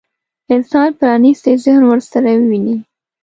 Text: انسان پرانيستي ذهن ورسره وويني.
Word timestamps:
انسان 0.55 0.87
پرانيستي 0.99 1.53
ذهن 1.63 1.83
ورسره 1.87 2.29
وويني. 2.37 2.75